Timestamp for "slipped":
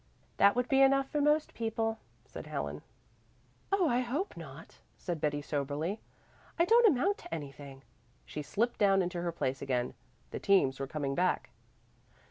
8.41-8.79